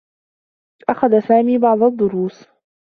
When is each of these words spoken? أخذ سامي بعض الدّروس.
أخذ 0.89 1.19
سامي 1.19 1.57
بعض 1.57 1.83
الدّروس. 1.83 2.45